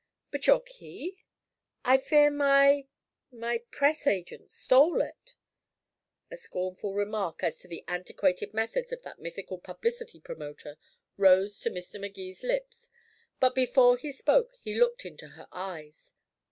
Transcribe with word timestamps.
"But 0.31 0.47
your 0.47 0.61
key?" 0.61 1.19
"I 1.85 1.97
fear 1.97 2.31
my 2.31 2.87
my 3.31 3.59
press 3.69 4.07
agent 4.07 4.49
stole 4.49 4.99
it." 4.99 5.35
A 6.31 6.37
scornful 6.37 6.95
remark 6.95 7.43
as 7.43 7.59
to 7.59 7.67
the 7.67 7.83
antiquated 7.87 8.51
methods 8.51 8.91
of 8.91 9.03
that 9.03 9.19
mythical 9.19 9.59
publicity 9.59 10.19
promoter 10.19 10.79
rose 11.17 11.59
to 11.59 11.69
Mr. 11.69 12.01
Magee's 12.01 12.41
lips, 12.41 12.89
but 13.39 13.53
before 13.53 13.95
he 13.95 14.11
spoke 14.11 14.49
he 14.59 14.73
looked 14.73 15.05
into 15.05 15.27
her 15.27 15.47
eyes. 15.51 16.13